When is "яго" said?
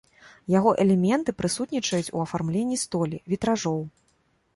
0.51-0.71